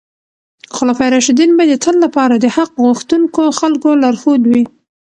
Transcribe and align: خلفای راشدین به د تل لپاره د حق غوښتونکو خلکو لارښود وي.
خلفای 0.75 1.09
راشدین 1.15 1.51
به 1.57 1.63
د 1.67 1.73
تل 1.83 1.95
لپاره 2.05 2.35
د 2.39 2.45
حق 2.55 2.71
غوښتونکو 2.85 3.41
خلکو 3.59 3.89
لارښود 4.01 4.41
وي. 4.51 4.63